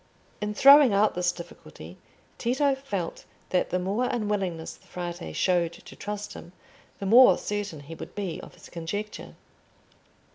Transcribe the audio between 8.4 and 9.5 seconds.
of his conjecture.